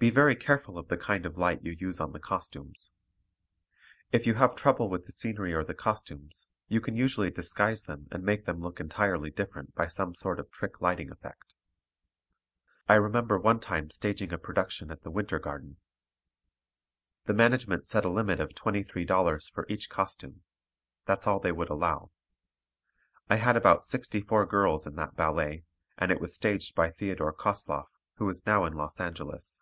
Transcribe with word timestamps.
Be 0.00 0.10
very 0.10 0.36
careful 0.36 0.78
of 0.78 0.86
the 0.86 0.96
kind 0.96 1.26
of 1.26 1.36
light 1.36 1.64
you 1.64 1.72
use 1.72 1.98
on 1.98 2.12
the 2.12 2.20
costumes. 2.20 2.92
If 4.12 4.28
you 4.28 4.34
have 4.34 4.54
trouble 4.54 4.88
with 4.88 5.06
the 5.06 5.10
scenery 5.12 5.52
or 5.52 5.64
the 5.64 5.74
costumes, 5.74 6.46
you 6.68 6.80
can 6.80 6.94
usually 6.94 7.30
disguise 7.32 7.82
them 7.82 8.06
and 8.12 8.22
make 8.22 8.44
them 8.44 8.60
look 8.60 8.78
entirely 8.78 9.32
different 9.32 9.74
by 9.74 9.88
some 9.88 10.14
sort 10.14 10.38
of 10.38 10.52
trick 10.52 10.80
lighting 10.80 11.10
effect. 11.10 11.52
I 12.88 12.94
remember 12.94 13.40
one 13.40 13.58
time 13.58 13.90
staging 13.90 14.32
a 14.32 14.38
production 14.38 14.92
at 14.92 15.02
the 15.02 15.10
Winter 15.10 15.40
Garden. 15.40 15.78
The 17.24 17.34
management 17.34 17.84
set 17.84 18.04
a 18.04 18.08
limit 18.08 18.38
of 18.38 18.50
$23 18.50 19.50
for 19.52 19.66
each 19.68 19.90
costume; 19.90 20.42
that's 21.06 21.26
all 21.26 21.40
they 21.40 21.50
would 21.50 21.70
allow. 21.70 22.12
I 23.28 23.34
had 23.38 23.56
about 23.56 23.82
sixty 23.82 24.20
four 24.20 24.46
girls 24.46 24.86
in 24.86 24.94
that 24.94 25.16
ballet, 25.16 25.64
and 25.96 26.12
it 26.12 26.20
was 26.20 26.36
staged 26.36 26.76
by 26.76 26.92
Theodore 26.92 27.32
Kosloff, 27.32 27.88
who 28.18 28.28
is 28.28 28.46
now 28.46 28.64
in 28.64 28.74
Los 28.74 29.00
Angeles. 29.00 29.60